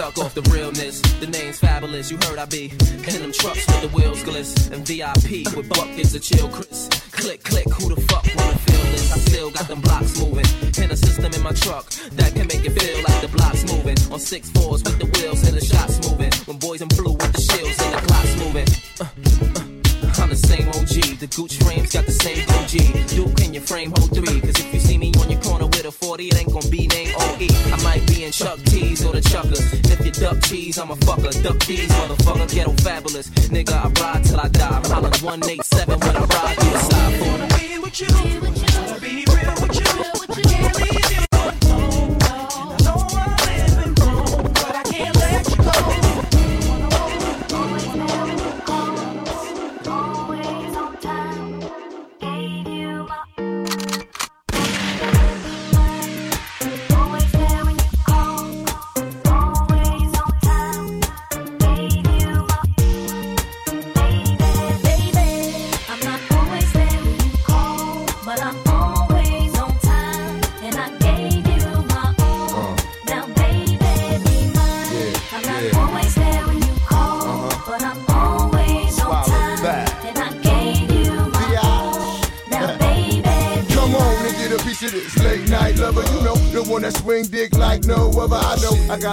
Stuck 0.00 0.16
off 0.16 0.34
the 0.34 0.40
realness. 0.48 1.02
The 1.20 1.26
name's 1.26 1.60
Fabolous, 1.60 2.10
you 2.10 2.16
heard 2.24 2.38
I 2.38 2.46
be 2.46 2.70
in 2.70 3.20
them 3.20 3.32
trucks 3.32 3.66
with 3.66 3.82
the 3.82 3.88
wheels 3.88 4.22
gliss 4.22 4.70
and 4.72 4.80
VIP 4.80 5.54
with 5.54 5.68
buckets 5.68 6.14
of 6.14 6.22
chill 6.22 6.48
Chris. 6.48 6.88
Click, 7.12 7.44
click, 7.44 7.68
who 7.68 7.94
the 7.94 8.00
fuck 8.08 8.24
wanna 8.34 8.56
feel 8.64 8.82
this? 8.92 9.12
I 9.12 9.18
still 9.18 9.50
got 9.50 9.68
them 9.68 9.82
blocks 9.82 10.18
moving 10.18 10.46
and 10.80 10.90
a 10.90 10.96
system 10.96 11.30
in 11.30 11.42
my 11.42 11.52
truck 11.52 11.84
that 12.16 12.34
can 12.34 12.46
make 12.46 12.64
it 12.64 12.80
feel 12.80 12.96
like 13.06 13.20
the 13.20 13.28
blocks 13.28 13.62
moving 13.70 13.98
on 14.10 14.18
six 14.18 14.48
fours 14.48 14.82
with 14.84 14.98
the 14.98 15.04
wheels 15.04 15.46
and 15.46 15.54
the 15.54 15.62
shots 15.62 16.00
moving. 16.08 16.32
When 16.46 16.56
boys 16.56 16.80
in 16.80 16.88
blue 16.88 17.12
with 17.12 17.32
the 17.34 17.42
shields 17.42 17.76
and 17.82 17.92
the 17.92 18.00
clocks 18.08 18.34
moving. 18.40 18.68
Uh, 19.00 19.60
uh, 19.60 19.69
I'm 20.18 20.30
the 20.30 20.36
same 20.36 20.68
OG. 20.68 21.20
The 21.20 21.26
Gooch 21.36 21.56
frames 21.62 21.92
got 21.92 22.06
the 22.06 22.12
same 22.12 22.42
OG. 22.58 23.06
Duke 23.08 23.40
in 23.46 23.54
your 23.54 23.62
frame, 23.62 23.92
hold 23.96 24.14
three. 24.14 24.40
Cause 24.40 24.58
if 24.58 24.74
you 24.74 24.80
see 24.80 24.98
me 24.98 25.12
on 25.20 25.30
your 25.30 25.40
corner 25.40 25.66
with 25.66 25.84
a 25.84 25.92
40, 25.92 26.28
it 26.28 26.40
ain't 26.40 26.52
gonna 26.52 26.68
be 26.68 26.86
name 26.88 27.14
OE. 27.16 27.48
I 27.72 27.82
might 27.82 28.06
be 28.06 28.24
in 28.24 28.32
Chuck 28.32 28.58
T's 28.64 29.04
or 29.04 29.12
the 29.12 29.20
Chuckers. 29.20 29.72
If 29.72 30.04
you 30.04 30.12
duck 30.12 30.42
cheese, 30.42 30.78
I'm 30.78 30.90
a 30.90 30.96
fucker. 30.96 31.32
Duck 31.42 31.58
these, 31.66 31.90
motherfucker. 31.90 32.50
Ghetto 32.52 32.72
fabulous. 32.82 33.28
Nigga, 33.52 33.72
I 33.72 33.88
ride 34.00 34.24
till 34.24 34.40
I 34.40 34.48
die. 34.48 34.68
I'm 34.68 34.84
hollering 34.90 35.22
187 35.22 36.00
when 36.00 36.16
I 36.16 36.20
ride 36.20 36.58
to 36.58 36.66
the 36.66 36.78
side 36.78 37.20
Wanna 37.20 37.48
be 37.58 37.78
with 37.78 38.00
you. 38.00 38.08
Wanna 38.14 39.00
be 39.00 39.24
real 39.28 39.54
with 39.62 39.76
you. 39.76 39.86
I 40.28 40.42
can't 40.42 40.76
leave 40.80 41.10
you 41.12 41.69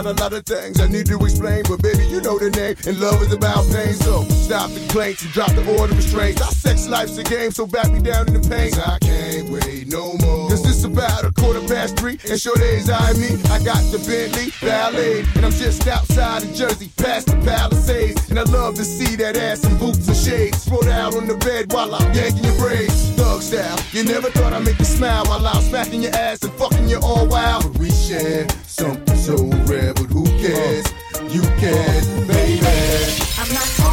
got 0.04 0.20
a 0.20 0.22
lot 0.22 0.34
of 0.34 0.46
things 0.46 0.80
I 0.80 0.88
need 0.88 1.08
to 1.08 1.18
explain, 1.26 1.64
but 1.68 1.82
baby, 1.82 2.06
you 2.06 2.22
know 2.22 2.38
the 2.38 2.52
name. 2.52 2.76
And 2.86 3.00
love 3.00 3.20
is 3.24 3.34
about 3.34 3.66
pain, 3.74 3.94
so 3.94 4.24
stop 4.46 4.70
the 4.70 4.80
complaints 4.82 5.24
and 5.24 5.34
drop 5.34 5.50
the 5.54 5.66
order 5.74 5.92
of 5.92 5.98
restraints. 5.98 6.42
Our 6.42 6.52
sex 6.52 6.88
life's 6.88 7.18
a 7.18 7.24
game, 7.24 7.50
so 7.50 7.66
back 7.66 7.92
me 7.92 8.00
down 8.02 8.28
in 8.28 8.40
the 8.40 8.48
pain. 8.48 8.74
I 8.78 9.00
can't 9.00 9.50
wait 9.50 9.88
no 9.88 10.14
more. 10.22 10.50
Cause 10.50 10.66
it's 10.70 10.84
about 10.84 11.26
a 11.26 11.32
quarter 11.32 11.62
past 11.62 11.98
three, 11.98 12.20
and 12.30 12.40
sure 12.40 12.56
days 12.58 12.92
I 12.92 13.14
me. 13.14 13.42
I 13.50 13.58
got 13.64 13.82
the 13.90 13.98
Bentley 14.06 14.54
Ballet, 14.62 15.26
and 15.36 15.46
I'm 15.46 15.52
just 15.52 15.88
outside 15.88 16.44
of 16.44 16.54
Jersey, 16.54 16.92
past 16.98 17.28
the 17.28 17.38
Palisades. 17.38 18.30
And 18.30 18.38
I 18.38 18.44
love 18.44 18.76
to 18.76 18.86
see 18.86 19.16
that 19.16 19.36
ass 19.36 19.64
in 19.66 19.78
boots 19.80 20.08
and 20.08 20.18
shades. 20.18 20.62
Spread 20.62 20.90
out 20.90 21.16
on 21.16 21.26
the 21.26 21.38
bed 21.38 21.74
while 21.74 21.96
I'm 21.96 22.14
yanking 22.14 22.44
your 22.44 22.58
braids. 22.58 23.10
Thug 23.18 23.42
style, 23.42 23.80
you 23.94 24.04
never 24.04 24.30
thought 24.30 24.54
I'd 24.54 24.64
make 24.64 24.78
you 24.78 24.86
smile 24.86 25.26
while 25.26 25.48
I'm 25.48 25.64
smacking 25.64 26.04
your 26.04 26.14
ass 26.14 26.44
and 26.44 26.54
fucking 26.54 26.88
you 26.88 27.00
all 27.02 27.26
wild. 27.26 27.64
But 27.64 27.82
we 27.82 27.90
share 27.90 28.48
something 28.68 29.07
so 29.28 29.36
rare, 29.66 29.94
but 29.94 30.06
who 30.06 30.24
cares? 30.40 30.86
You 31.30 31.42
care, 31.60 32.02
baby. 32.28 33.87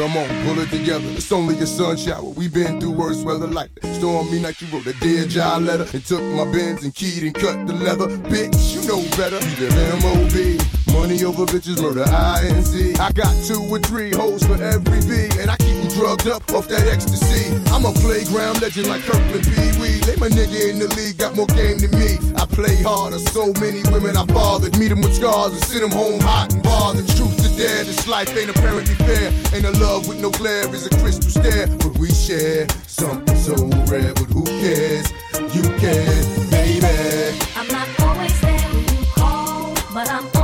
Come 0.00 0.16
on, 0.16 0.28
pull 0.46 0.58
it 0.58 0.70
together. 0.70 1.04
It's 1.10 1.30
only 1.30 1.58
a 1.58 1.66
sun 1.66 1.94
shower. 1.98 2.24
We've 2.24 2.52
been 2.52 2.80
through 2.80 2.92
worse 2.92 3.22
weather 3.22 3.46
like 3.46 3.74
that. 3.74 3.94
Stormy 3.96 4.40
night, 4.40 4.58
you 4.62 4.66
wrote 4.68 4.86
a 4.86 4.94
dear 4.94 5.26
job 5.26 5.62
letter 5.64 5.86
and 5.92 6.02
took 6.02 6.22
my 6.22 6.50
bins 6.50 6.82
and 6.84 6.94
keyed 6.94 7.22
and 7.22 7.34
cut 7.34 7.66
the 7.66 7.74
leather. 7.74 8.08
Bitch, 8.32 8.72
you 8.72 8.80
know 8.88 9.02
better. 9.18 9.36
You 9.36 9.68
live 9.68 10.00
MOB. 10.00 10.96
Money 10.96 11.22
over 11.22 11.44
bitches, 11.44 11.82
murder 11.82 12.04
INC. 12.04 12.98
I 12.98 13.12
got 13.12 13.34
two 13.44 13.60
or 13.70 13.78
three 13.78 14.10
hoes 14.10 14.42
for 14.42 14.56
every 14.62 15.00
B, 15.04 15.28
and 15.38 15.50
I 15.50 15.56
keep 15.56 15.76
them 15.76 15.88
drugged 15.88 16.28
up 16.28 16.50
off 16.52 16.66
that 16.68 16.86
ecstasy. 16.88 17.54
I'm 17.70 17.84
a 17.84 17.92
playground 18.00 18.62
legend 18.62 18.88
like 18.88 19.02
Kirkland 19.02 19.44
Pee 19.44 19.80
Wee. 19.80 20.00
They 20.00 20.16
my 20.16 20.28
nigga 20.28 20.70
in 20.70 20.78
the 20.78 20.88
league, 20.96 21.18
got 21.18 21.36
more 21.36 21.46
game 21.46 21.76
than 21.76 21.92
me. 22.00 22.16
Play 22.60 22.82
harder, 22.82 23.18
so 23.18 23.54
many 23.54 23.80
women 23.90 24.18
I 24.18 24.26
bothered. 24.26 24.78
Meet 24.78 24.88
them 24.88 25.00
with 25.00 25.14
scars 25.14 25.52
and 25.54 25.64
send 25.64 25.82
them 25.82 25.92
home 25.92 26.20
hot 26.20 26.52
and 26.52 26.62
bothered. 26.62 27.08
Truth 27.08 27.38
to 27.38 27.56
dare, 27.56 27.84
this 27.84 28.06
life 28.06 28.36
ain't 28.36 28.50
apparently 28.50 28.94
fair. 28.96 29.32
Ain't 29.54 29.64
a 29.64 29.70
love 29.80 30.06
with 30.06 30.20
no 30.20 30.28
glare 30.30 30.68
is 30.74 30.84
a 30.84 30.90
crystal 30.90 31.30
stare. 31.30 31.68
But 31.78 31.96
we 31.96 32.10
share 32.10 32.66
something 32.86 33.34
so 33.38 33.54
rare, 33.90 34.12
but 34.12 34.28
who 34.28 34.44
cares? 34.44 35.10
You 35.56 35.62
care, 35.78 36.50
baby. 36.50 37.38
I'm 37.56 37.68
not 37.68 37.88
always 38.00 38.38
there 38.42 38.68
when 38.68 38.84
you 38.94 39.06
call, 39.14 39.74
but 39.94 40.10
I'm 40.10 40.39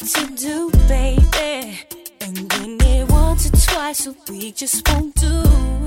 what 0.00 0.10
to 0.10 0.26
do, 0.36 0.70
baby. 0.88 1.78
And 2.20 2.52
when 2.52 2.78
it 2.80 3.10
once 3.10 3.46
or 3.46 3.72
twice 3.72 4.06
a 4.06 4.14
week 4.30 4.56
just 4.56 4.88
won't 4.88 5.14
do. 5.14 5.77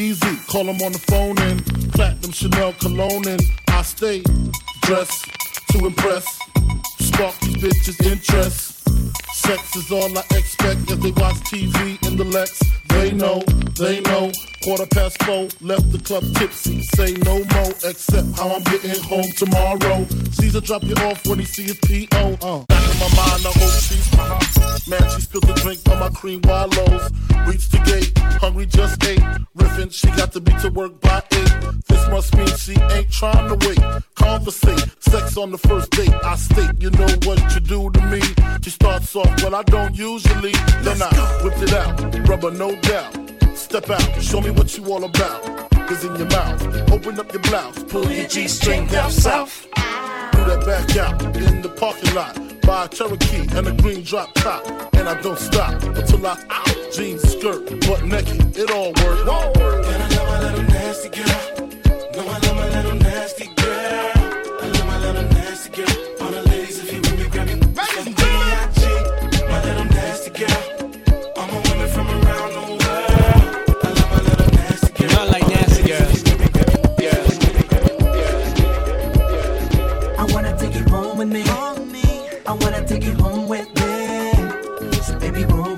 Easy, 0.00 0.36
call 0.48 0.64
them 0.64 0.80
on 0.80 0.92
the 0.92 0.98
phone 0.98 1.36
and 1.40 1.62
platinum 1.92 2.32
Chanel 2.32 2.72
cologne 2.80 3.28
and 3.28 3.42
I 3.68 3.82
stay 3.82 4.22
dressed 4.80 5.26
to 5.72 5.84
impress, 5.84 6.24
spark 7.00 7.38
these 7.40 7.56
bitches' 7.56 8.06
interest. 8.10 8.88
Sex 9.34 9.76
is 9.76 9.92
all 9.92 10.16
I 10.16 10.22
expect 10.30 10.90
as 10.90 11.00
they 11.00 11.10
watch 11.10 11.36
TV 11.52 12.02
in 12.08 12.16
the 12.16 12.24
Lex. 12.24 12.62
They 12.92 13.12
know, 13.12 13.40
they 13.78 14.00
know. 14.00 14.30
Quarter 14.62 14.86
past 14.86 15.22
four, 15.22 15.48
left 15.62 15.90
the 15.90 15.98
club 16.04 16.22
tipsy. 16.34 16.82
Say 16.94 17.14
no 17.24 17.38
more, 17.38 17.72
except 17.84 18.28
how 18.36 18.50
I'm 18.54 18.62
getting 18.64 19.02
home 19.04 19.30
tomorrow. 19.36 20.06
Caesar 20.32 20.60
drop 20.60 20.82
you 20.82 20.94
off 20.96 21.26
when 21.26 21.38
he 21.38 21.44
see 21.44 21.62
his 21.62 21.78
P.O. 21.78 22.38
Uh. 22.42 22.64
Back 22.66 22.92
in 22.92 22.98
my 23.00 23.08
mind, 23.16 23.46
I 23.46 23.52
hope 23.56 23.80
she's 23.80 24.18
uh 24.18 24.60
Man, 24.90 25.02
she 25.14 25.20
spilled 25.20 25.44
the 25.44 25.54
drink 25.62 25.80
on 25.88 26.00
my 26.00 26.08
cream 26.10 26.40
wallows. 26.42 27.10
Reached 27.46 27.70
the 27.72 27.78
gate, 27.84 28.12
hungry 28.40 28.66
just 28.66 29.02
ate. 29.04 29.22
Riffin', 29.54 29.90
she 29.90 30.08
got 30.08 30.32
to 30.32 30.40
be 30.40 30.52
to 30.60 30.68
work 30.70 31.00
by 31.00 31.22
eight. 31.32 31.52
This 31.88 32.08
must 32.08 32.36
mean 32.36 32.48
she 32.56 32.74
ain't 32.92 33.10
trying 33.10 33.48
to 33.48 33.68
wait. 33.68 33.78
Conversate, 34.14 34.84
sex 35.00 35.36
on 35.36 35.52
the 35.52 35.58
first 35.58 35.90
date. 35.92 36.12
I 36.24 36.36
state, 36.36 36.80
you 36.80 36.90
know 36.90 37.08
what 37.24 37.38
you 37.54 37.60
do 37.60 37.90
to 37.90 38.00
me. 38.06 38.20
She 38.62 38.70
starts 38.70 39.14
off, 39.14 39.30
well, 39.42 39.54
I 39.54 39.62
don't 39.64 39.94
usually. 39.96 40.52
Then 40.82 41.00
I 41.02 41.40
whipped 41.42 41.62
it 41.62 41.72
out, 41.72 42.28
rubber 42.28 42.50
no 42.50 42.74
doubt. 42.80 43.14
Step 43.54 43.90
out, 43.90 44.22
show 44.22 44.40
me 44.40 44.50
what 44.50 44.76
you 44.76 44.84
all 44.92 45.04
about. 45.04 45.42
Cause 45.88 46.04
in 46.04 46.14
your 46.16 46.28
mouth, 46.28 46.90
open 46.92 47.18
up 47.18 47.32
your 47.32 47.42
blouse, 47.42 47.82
pull 47.84 48.10
your 48.10 48.26
G 48.26 48.48
string 48.48 48.86
down 48.86 49.10
south. 49.10 49.66
Do 50.32 50.44
that 50.44 50.64
back 50.64 50.96
out 50.96 51.36
in 51.36 51.62
the 51.62 51.68
parking 51.68 52.14
lot. 52.14 52.38
Buy 52.62 52.84
a 52.84 52.88
Cherokee 52.88 53.46
and 53.56 53.66
a 53.66 53.72
green 53.72 54.02
drop 54.02 54.32
top. 54.34 54.64
And 54.94 55.08
I 55.08 55.20
don't 55.20 55.38
stop 55.38 55.82
until 55.82 56.26
I 56.26 56.38
out. 56.50 56.92
Jeans, 56.92 57.22
skirt, 57.22 57.68
butt 57.86 58.04
naked, 58.04 58.56
it 58.56 58.70
all 58.70 58.88
work. 58.88 59.26
Whoa. 59.26 59.52
And 59.54 60.02
I 60.02 60.08
love 60.16 60.28
my 60.28 60.40
little 60.40 60.64
nasty 60.64 61.08
girl. 61.08 61.68
No, 62.14 62.28
I 62.28 62.38
love 62.38 62.56
my 62.56 62.68
little 62.68 62.94
nasty 62.96 63.46
girl. 63.56 64.12
I 64.62 64.66
love 64.66 64.86
my 64.86 64.98
little 64.98 65.22
nasty 65.30 65.70
girl. 65.70 66.49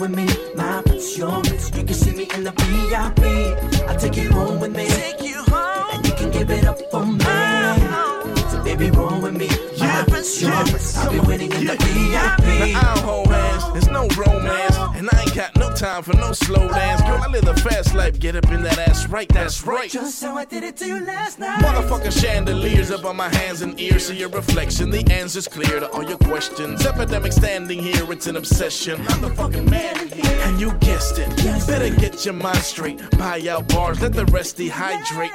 With 0.03 0.17
me. 0.17 0.27
My 0.57 0.83
foot's 0.83 1.17
your 1.17 1.41
wrist. 1.43 1.77
You 1.77 1.85
can 1.85 1.95
see 1.95 2.11
me 2.11 2.29
in 2.35 2.43
the 2.43 2.51
VIP. 2.51 3.23
I 3.89 3.95
take 3.97 4.17
you 4.17 4.31
home 4.33 4.59
with 4.59 4.75
me. 4.77 4.87
Take 4.89 5.23
you 5.23 5.45
home. 5.45 5.91
And 5.93 6.05
you 6.05 6.13
can 6.15 6.31
give 6.33 6.51
it 6.51 6.65
up 6.65 6.79
for 6.91 7.07
me. 7.07 7.25
So 8.51 8.63
baby, 8.65 8.91
roll 8.91 9.21
with 9.21 9.37
me. 9.37 9.49
My 9.79 10.05
insurance. 10.23 10.97
I'll 10.97 11.13
be 11.13 11.21
waiting 11.21 11.53
in 11.53 11.67
the 11.67 11.77
VIP. 11.77 12.73
Now 12.73 12.81
I 12.81 12.95
don't 12.95 13.05
hold 13.05 13.29
hands, 13.29 13.65
there's 13.73 13.91
no 13.91 14.09
romance. 14.17 14.77
And 14.97 15.09
I 15.13 15.21
ain't 15.23 15.35
got 15.35 15.57
no 15.57 15.62
time 15.83 16.03
for 16.05 16.15
no 16.15 16.33
slow 16.33 16.69
dance. 16.69 17.03
Girl, 17.03 17.21
I 17.21 17.27
live 17.27 17.49
a 17.49 17.57
fast 17.57 17.93
life, 17.93 18.21
get 18.21 18.37
up 18.37 18.49
in 18.53 18.63
that 18.63 18.79
ass 18.79 19.09
right, 19.09 19.29
that's 19.29 19.67
right. 19.67 19.91
Just 19.91 20.23
how 20.23 20.37
I 20.37 20.45
did 20.45 20.63
it 20.63 20.77
to 20.77 20.87
you 20.87 21.01
last 21.01 21.41
night. 21.41 21.59
Motherfucking 21.59 22.21
chandeliers 22.23 22.93
up 22.93 23.05
on 23.05 23.17
my 23.17 23.29
hands 23.29 23.63
and 23.63 23.79
ears, 23.81 24.07
see 24.07 24.17
your 24.17 24.29
reflection. 24.29 24.91
The 24.91 25.05
answer's 25.13 25.49
clear 25.49 25.81
to 25.81 25.91
all 25.91 26.05
your 26.05 26.19
questions. 26.19 26.87
Epidemic 26.87 27.33
standing 27.33 27.81
here, 27.81 28.13
it's 28.13 28.29
an 28.29 28.37
obsession. 28.37 29.01
I'm 29.09 29.23
the 29.23 29.31
fucking 29.31 29.69
man 29.69 30.09
here, 30.09 30.39
and 30.45 30.61
you 30.61 30.73
guessed 30.75 31.19
it. 31.19 31.29
Better 31.67 31.93
get 31.97 32.25
your 32.25 32.35
mind 32.35 32.59
straight. 32.59 33.01
Buy 33.19 33.43
out 33.51 33.67
bars, 33.67 34.01
let 34.01 34.13
the 34.13 34.27
rest 34.27 34.59
dehydrate. 34.59 35.33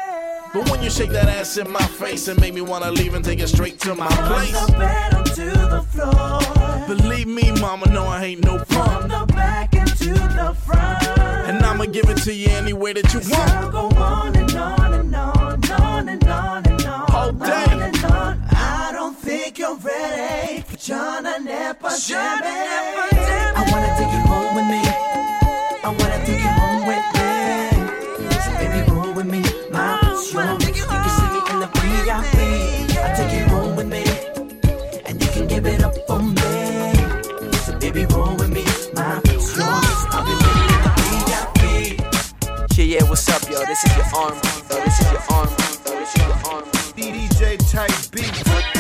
But 0.54 0.72
when 0.72 0.82
you 0.82 0.90
shake 0.90 1.10
that 1.10 1.28
ass 1.28 1.58
in 1.58 1.70
my 1.70 1.86
face, 2.00 2.30
and 2.30 2.40
make 2.40 2.54
me 2.54 2.62
wanna 2.62 2.90
leave 2.92 3.16
and 3.16 3.26
take 3.26 3.42
it 3.42 3.50
straight 3.50 3.82
to 3.82 3.96
my 3.96 4.08
place. 4.08 4.72
Bed 4.72 5.14
onto 5.14 5.52
the 5.52 5.86
floor. 5.92 6.67
Believe 6.88 7.28
me, 7.28 7.52
mama, 7.60 7.86
no, 7.88 8.06
I 8.06 8.24
ain't 8.26 8.44
no 8.46 8.60
From 8.60 8.86
punk. 8.86 9.12
the 9.12 9.34
back 9.34 9.74
into 9.74 10.14
the 10.14 10.56
front. 10.66 11.04
And 11.50 11.62
I'ma 11.64 11.86
give 11.86 12.10
it 12.10 12.18
to 12.24 12.34
you 12.34 12.48
any 12.50 12.72
way 12.74 12.94
that 12.94 13.14
you 13.14 13.20
I'll 13.34 13.62
want. 13.62 13.72
go 13.74 14.02
on 14.02 14.36
and 14.36 14.56
on 14.56 14.94
and 14.94 15.16
on, 15.16 15.72
on 15.72 16.10
and 16.10 16.24
on 16.28 16.66
and 16.66 16.86
on. 16.86 17.12
All 17.12 17.32
day. 17.34 17.66
On 17.72 17.82
and 17.82 18.06
on. 18.06 18.44
I 18.52 18.92
don't 18.94 19.18
think 19.18 19.60
you're 19.60 19.76
ready. 19.76 20.64
Jana 20.78 21.40
never 21.40 21.88
I 21.88 23.17
Yeah, 42.98 43.04
what's 43.10 43.30
up, 43.30 43.48
yo? 43.48 43.64
This 43.64 43.84
is 43.84 43.96
your 43.96 44.06
arm, 44.16 44.34
yo. 44.72 44.84
This 44.84 45.00
is 45.00 45.12
your 45.12 45.22
arm, 45.30 45.50
yo. 45.86 46.00
This 46.00 46.16
is 46.16 46.22
your 46.24 46.34
arm. 46.52 46.64
DJ 46.96 47.72
type 47.72 47.92
beat. 48.12 48.77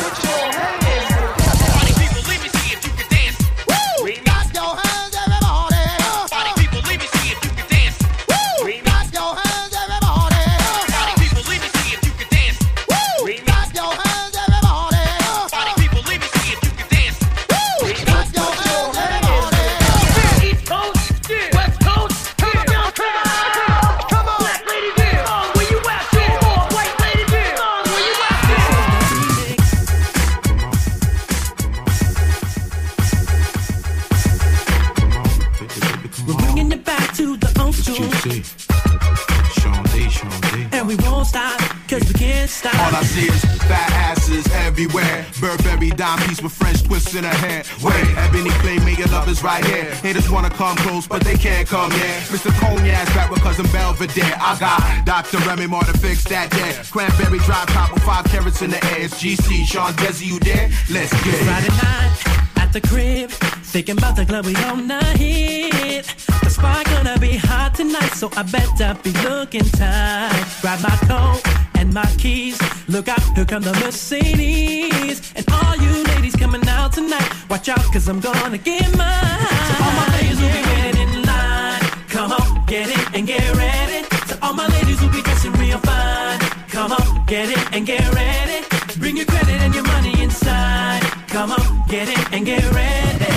Right 49.47 49.65
here. 49.65 49.95
Haters 50.03 50.29
wanna 50.29 50.49
come 50.49 50.75
close, 50.77 51.07
but 51.07 51.23
they 51.23 51.35
can't 51.35 51.67
come 51.67 51.89
here. 51.91 52.19
Mr. 52.33 52.51
Cognac's 52.59 53.13
back 53.15 53.31
with 53.31 53.41
cousin 53.41 53.65
Belvedere. 53.71 54.37
I 54.49 54.57
got 54.59 55.05
Dr. 55.05 55.37
Remy 55.47 55.67
Moore 55.67 55.83
to 55.83 55.97
fix 55.97 56.25
that 56.25 56.51
there. 56.51 56.73
Cranberry 56.91 57.39
drive 57.39 57.67
top 57.67 57.93
with 57.93 58.03
five 58.03 58.25
carrots 58.25 58.61
in 58.61 58.71
the. 58.71 58.79
It's 58.99 59.15
GC, 59.21 59.65
Sean 59.65 59.93
Desi, 59.93 60.25
you 60.27 60.39
there? 60.39 60.69
Let's 60.91 61.13
get 61.23 61.39
it. 61.39 61.47
Friday 61.47 61.73
night 61.81 62.13
at 62.57 62.73
the 62.73 62.81
crib, 62.81 63.29
thinking 63.73 63.97
about 63.97 64.15
the 64.17 64.25
club 64.25 64.45
we 64.45 64.53
gonna 64.53 65.03
hit. 65.15 66.05
The 66.43 66.49
spot 66.49 66.85
gonna 66.85 67.17
be 67.17 67.37
hot 67.37 67.73
tonight, 67.75 68.13
so 68.21 68.29
I 68.35 68.43
better 68.43 68.99
be 69.01 69.11
looking 69.29 69.67
tight. 69.79 70.45
Grab 70.61 70.81
my 70.81 70.95
coat 71.07 71.66
and 71.77 71.93
my 71.93 72.09
keys. 72.17 72.57
Look 72.87 73.07
out, 73.07 73.21
here 73.35 73.45
come 73.45 73.63
the 73.63 73.73
Mercedes. 73.83 75.17
And 75.35 75.45
all 75.51 75.75
you 75.77 76.03
ladies 76.11 76.35
coming 76.35 76.67
out 76.67 76.93
tonight, 76.93 77.29
watch 77.49 77.69
out, 77.69 77.85
cause 77.93 78.07
I'm 78.07 78.19
gonna 78.19 78.57
get 78.57 78.85
mine. 78.97 79.57
So 79.67 79.73
all 79.83 79.93
my 80.01 80.07
ladies 80.17 80.39
will 80.41 80.53
be 80.57 80.63
waiting 80.71 80.97
in 81.05 81.23
line. 81.23 81.81
Come 82.09 82.31
on, 82.31 82.65
get 82.65 82.89
it 82.89 83.03
and 83.15 83.25
get 83.27 83.45
ready. 83.55 83.99
So 84.27 84.37
all 84.41 84.53
my 84.53 84.67
ladies 84.67 84.99
will 85.01 85.13
be 85.17 85.21
dressing 85.21 85.53
real 85.53 85.79
fine. 85.79 86.39
Come 86.75 86.91
on, 86.91 87.25
get 87.25 87.49
it 87.49 87.63
and 87.73 87.85
get 87.85 88.05
ready. 88.13 88.65
Bring 88.99 89.17
your 89.17 89.25
credit 89.25 89.59
and 89.65 89.73
your 89.73 89.85
money 89.93 90.13
inside. 90.21 91.01
Come 91.27 91.51
on, 91.51 91.65
get 91.87 92.09
it 92.09 92.23
and 92.33 92.45
get 92.45 92.63
ready. 92.73 93.35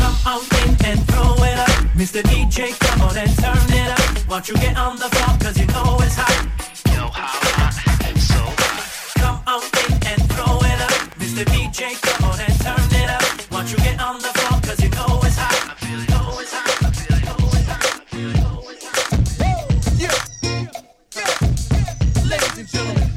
Come 0.00 0.16
on 0.26 0.40
in 0.62 0.70
and 0.88 0.98
throw 1.08 1.34
it 1.50 1.58
up. 1.58 1.74
Mr. 2.00 2.22
DJ, 2.22 2.78
come 2.80 3.02
on 3.02 3.16
and 3.16 3.32
turn 3.42 3.66
it 3.80 3.90
up. 3.96 4.28
Won't 4.28 4.48
you 4.48 4.54
get 4.56 4.76
on 4.76 4.96
the 4.96 5.08
floor, 5.14 5.38
cause 5.40 5.58
you 5.58 5.66
know 5.66 5.98
it's 6.00 6.16
hot. 6.16 6.63
Mr. 11.34 11.46
DJ, 11.46 12.00
come 12.00 12.30
on 12.30 12.38
and 12.38 12.54
turn 12.60 12.78
it 12.94 13.10
up. 13.10 13.50
Won't 13.50 13.68
you 13.68 13.76
get 13.78 14.00
on 14.00 14.20
the 14.20 14.28
floor, 14.38 14.60
cause 14.60 14.80
you 14.80 14.88
know 14.90 15.18
it's 15.24 15.36
hot. 15.36 15.66
I 15.66 15.74
feel 15.82 15.98
it, 15.98 16.08
know 16.08 16.38
it's 16.38 16.52
hot. 16.54 16.84
I 16.84 16.90
feel 16.94 17.16
it, 17.18 17.24
know 17.26 17.34
it's 17.50 17.66
hot. 17.66 17.82
I 17.90 18.04
feel 18.06 18.30
it, 18.30 18.38
know 18.38 18.62
it's 18.70 18.84
hot. 18.86 19.02
Ladies 22.30 22.58
and 22.58 22.68
gentlemen, 22.70 23.10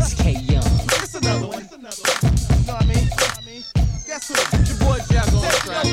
It's 0.00 0.14
K 0.14 0.32
Young. 0.32 0.64
it's 0.64 1.14
another 1.14 1.46
one. 1.46 1.60
Know 1.60 2.72
what 2.72 2.80
I 2.80 2.88
mean? 2.88 3.04
Guess 4.06 4.28
who? 4.28 4.36
Your 4.64 4.78
boy 4.88 4.96
Jazz 5.12 5.28
on 5.34 5.44
the 5.44 5.52
track. 5.60 5.84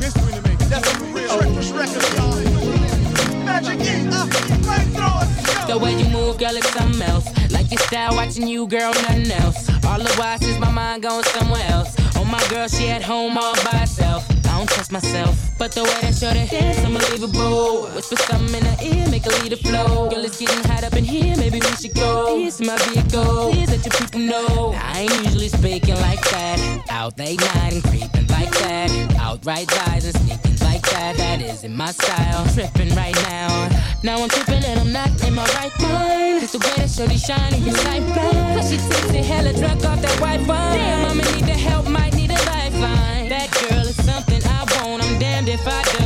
History 0.00 0.32
to 0.32 0.40
me. 0.40 0.56
That's 0.72 0.88
a 0.88 1.04
real 1.12 1.36
record, 1.76 2.08
y'all. 2.16 3.44
Magic 3.44 3.76
uh, 4.08 4.24
flamethrower. 4.64 5.66
The 5.66 5.76
way 5.76 5.92
you 6.00 6.08
move, 6.08 6.38
girl, 6.38 6.56
it's 6.56 6.72
something 6.72 7.02
else. 7.02 7.35
Like 7.66 7.80
your 7.80 7.88
style, 7.88 8.14
watching 8.14 8.46
you, 8.46 8.68
girl, 8.68 8.92
nothing 8.92 9.28
else. 9.32 9.68
All 9.84 9.98
the 9.98 10.08
while 10.14 10.38
since 10.38 10.56
my 10.60 10.70
mind 10.70 11.02
going 11.02 11.24
somewhere 11.24 11.64
else. 11.68 11.96
Oh, 12.14 12.24
my 12.24 12.40
girl, 12.48 12.68
she 12.68 12.90
at 12.90 13.02
home 13.02 13.36
all 13.36 13.56
by 13.56 13.78
herself. 13.78 14.24
I 14.46 14.58
don't 14.58 14.68
trust 14.68 14.92
myself, 14.92 15.50
but 15.58 15.72
the 15.72 15.82
way 15.82 15.98
that 16.02 16.14
shorty 16.14 16.46
dance, 16.46 16.78
unbelievable. 16.84 17.88
Whisper 17.88 18.14
something 18.14 18.54
in 18.54 18.64
her 18.64 18.76
ear, 18.84 19.08
make 19.10 19.24
her 19.24 19.32
lead 19.42 19.50
the 19.50 19.56
flow. 19.56 20.08
Girl, 20.08 20.24
it's 20.24 20.38
getting 20.38 20.62
hot 20.70 20.84
up 20.84 20.92
in 20.92 21.02
here, 21.02 21.36
maybe 21.38 21.58
we 21.58 21.72
should 21.74 21.94
go. 21.94 22.38
Is 22.38 22.60
my 22.60 22.76
vehicle, 22.86 23.50
please 23.50 23.68
let 23.68 23.84
your 23.84 23.94
people 23.98 24.20
know. 24.20 24.72
I 24.76 25.00
ain't 25.00 25.24
usually 25.24 25.48
speaking 25.48 25.96
like 25.96 26.22
that. 26.30 26.86
Out 26.88 27.18
late 27.18 27.40
night 27.40 27.72
and 27.72 27.82
creeping 27.82 28.28
like 28.28 28.52
that. 28.60 29.16
Outright 29.18 29.68
lies 29.76 30.04
and 30.04 30.14
sneaking 30.14 30.55
that. 30.96 31.40
Isn't 31.40 31.74
my 31.74 31.92
style. 31.92 32.46
Tripping 32.54 32.94
right 32.94 33.14
now. 33.28 33.68
Now 34.02 34.22
I'm 34.22 34.28
tripping 34.28 34.64
and 34.64 34.80
I'm 34.80 34.92
not 34.92 35.10
in 35.26 35.34
my 35.34 35.44
right 35.58 35.72
mind. 35.80 36.42
It's 36.42 36.52
the 36.52 36.58
way 36.58 36.74
that 36.76 36.90
shorty 36.90 37.18
shining, 37.18 37.62
you 37.64 37.72
sight 37.72 38.02
blind. 38.14 38.54
Plus 38.54 38.70
she 38.70 38.76
tipsy, 38.76 39.18
hella 39.18 39.52
drunk 39.52 39.84
off 39.84 40.00
that 40.02 40.20
white 40.20 40.40
wine. 40.46 40.78
Damn, 40.78 41.10
I'ma 41.10 41.24
need 41.34 41.44
the 41.44 41.58
help, 41.68 41.88
might 41.88 42.14
need 42.14 42.30
a 42.30 42.40
lifeline. 42.50 43.28
That 43.28 43.50
girl 43.60 43.86
is 43.86 43.96
something 44.04 44.42
I 44.44 44.62
want. 44.76 45.02
I'm 45.02 45.18
damned 45.18 45.48
if 45.48 45.66
I 45.66 45.82
do 45.98 46.05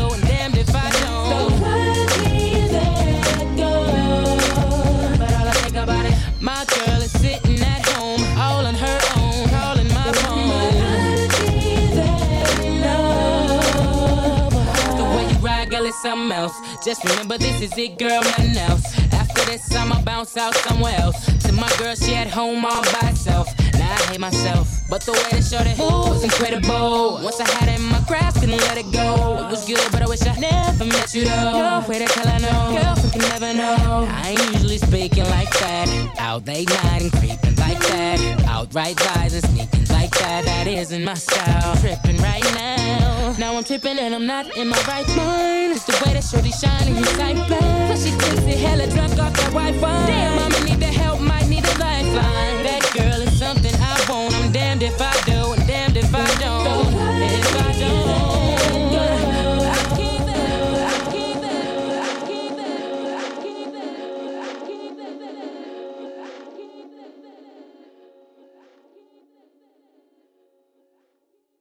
something 16.03 16.33
else. 16.33 16.55
Just 16.85 17.05
remember, 17.05 17.37
this 17.37 17.61
is 17.61 17.77
it, 17.77 17.99
girl, 17.99 18.23
nothing 18.23 18.57
else. 18.57 18.85
After 19.13 19.45
this, 19.45 19.75
I'ma 19.75 20.01
bounce 20.03 20.37
out 20.37 20.55
somewhere 20.55 20.97
else. 20.99 21.27
To 21.45 21.53
my 21.53 21.71
girl, 21.79 21.95
she 21.95 22.15
at 22.15 22.29
home 22.29 22.65
all 22.65 22.83
by 22.83 23.09
herself. 23.09 23.49
Now 23.75 23.93
I 23.93 24.03
hate 24.11 24.21
myself, 24.21 24.69
but 24.89 25.03
the 25.03 25.13
way 25.13 25.29
that 25.33 25.45
shorty 25.45 25.75
moved 25.77 26.09
was 26.09 26.25
incredible. 26.25 27.21
Once 27.23 27.41
I 27.41 27.49
had 27.51 27.69
it 27.69 27.81
in 27.81 27.87
my 27.87 28.01
grasp, 28.07 28.41
couldn't 28.41 28.61
let 28.69 28.79
it 28.79 28.91
go. 28.93 29.45
It 29.45 29.51
was 29.51 29.67
good, 29.67 29.87
but 29.93 30.03
I 30.03 30.09
wish 30.09 30.23
I 30.23 30.37
never 30.39 30.85
met 30.85 31.15
you 31.15 31.25
though. 31.25 31.53
Girl, 31.53 31.85
wait 31.89 32.09
till 32.09 32.29
I 32.29 32.39
know. 32.39 32.81
Girlfriend 32.81 33.13
can 33.13 33.23
never 33.33 33.53
know. 33.55 34.09
I 34.11 34.31
ain't 34.31 34.53
usually 34.55 34.79
speaking 34.79 35.25
like 35.25 35.51
that. 35.61 35.89
Out 36.19 36.47
late 36.47 36.69
night 36.69 37.03
and 37.03 37.13
creeping 37.13 37.57
like 37.57 37.81
that. 37.93 38.19
Outright 38.49 38.99
lies 39.07 39.35
and 39.35 39.45
sneaking 39.45 39.90
like 40.01 40.11
that. 40.19 40.45
That 40.45 40.67
isn't 40.67 41.05
my 41.05 41.15
style. 41.15 41.77
Tripping 41.77 42.19
right 42.19 42.49
now. 42.55 43.35
Now 43.39 43.57
I'm 43.57 43.65
tripping 43.65 43.99
and 43.99 44.15
I'm 44.15 44.27
not 44.27 44.45
in 44.57 44.69
my 44.69 44.83
right 44.89 45.09
mind. 45.17 45.73
It's 45.77 45.85
the 45.85 45.97
way 46.03 46.13
that 46.15 46.25
shorty 46.25 46.53
shining, 46.53 46.95
he's 46.97 47.19
like 47.19 47.37
black. 47.49 47.87
Plus 47.89 48.05
she 48.05 48.13
thinks 48.23 48.43
it 48.53 48.59
hella 48.67 48.87
drunk 48.95 49.19
off 49.19 49.35
that 49.35 49.53
white 49.53 49.77
wine. 49.83 50.07
Damn, 50.07 50.39
I'ma 50.45 50.61
need 50.65 50.81
the 50.81 50.93
help, 51.03 51.21
might 51.21 51.49
need 51.49 51.65
a 51.65 51.75
lifeline. 51.85 52.59
That 52.69 52.85
girl 52.97 53.21
is 53.27 53.39
something 53.39 53.75
I 53.93 53.97
want. 54.09 54.35
I'm 54.35 54.53
damned 54.53 54.83
if 54.83 55.01
I 55.01 55.15
do. 55.27 55.40